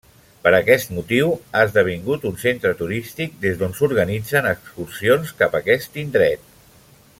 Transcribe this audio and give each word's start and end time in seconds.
Per 0.45 0.51
aquest 0.59 0.93
motiu 0.99 1.27
ha 1.33 1.61
esdevingut 1.65 2.25
un 2.29 2.39
centre 2.45 2.73
turístic 2.79 3.37
des 3.45 3.61
d'on 3.61 3.77
s'organitzen 3.81 4.49
excursions 4.55 5.37
cap 5.43 5.59
aquest 5.63 6.03
indret. 6.07 6.49